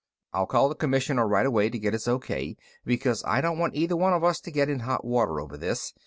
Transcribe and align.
"I'll 0.33 0.47
call 0.47 0.67
the 0.67 0.73
Commissioner 0.73 1.27
right 1.27 1.45
away 1.45 1.69
to 1.69 1.77
get 1.77 1.93
his 1.93 2.07
O.K., 2.07 2.57
because 2.83 3.23
I 3.23 3.39
don't 3.39 3.59
want 3.59 3.75
either 3.75 3.95
one 3.95 4.13
of 4.13 4.23
us 4.23 4.41
to 4.41 4.49
get 4.49 4.67
in 4.67 4.79
hot 4.79 5.05
water 5.05 5.39
over 5.39 5.57
this. 5.57 5.93